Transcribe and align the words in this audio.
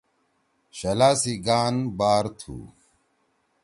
شلا 0.77 1.11
سی 1.21 1.33
گان 1.45 1.75
بار 1.97 2.25
تُھو۔۔ 2.39 2.55